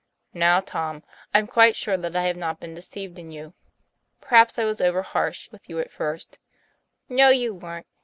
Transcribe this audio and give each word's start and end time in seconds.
"Now, 0.33 0.61
Tom, 0.61 1.03
I'm 1.31 1.45
quite 1.45 1.75
sure 1.75 1.95
that 1.95 2.15
I 2.15 2.23
have 2.23 2.35
not 2.35 2.59
been 2.59 2.73
deceived 2.73 3.19
in 3.19 3.29
you. 3.29 3.53
Perhaps 4.19 4.57
I 4.57 4.65
was 4.65 4.81
over 4.81 5.03
harsh 5.03 5.51
with 5.51 5.69
you 5.69 5.77
at 5.77 5.91
first" 5.91 6.39
"No, 7.07 7.29
you 7.29 7.53
weren't. 7.53 7.85